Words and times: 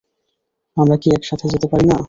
আমরা 0.77 0.95
কি 0.97 1.07
একসাথে 1.17 1.45
যেতে 1.53 1.67
পারি 1.71 1.85
না? 1.85 1.97